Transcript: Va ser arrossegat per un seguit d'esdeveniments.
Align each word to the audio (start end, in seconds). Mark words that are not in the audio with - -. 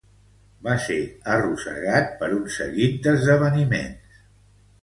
Va 0.67 0.77
ser 0.85 0.97
arrossegat 1.33 2.09
per 2.23 2.31
un 2.39 2.49
seguit 2.57 2.99
d'esdeveniments. 3.05 4.21